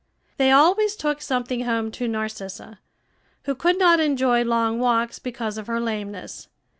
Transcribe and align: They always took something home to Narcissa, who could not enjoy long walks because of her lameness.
They 0.37 0.49
always 0.49 0.95
took 0.95 1.21
something 1.21 1.59
home 1.59 1.91
to 1.91 2.07
Narcissa, 2.07 2.79
who 3.43 3.53
could 3.53 3.77
not 3.77 3.99
enjoy 3.99 4.43
long 4.43 4.79
walks 4.79 5.19
because 5.19 5.59
of 5.59 5.67
her 5.67 5.79
lameness. 5.79 6.47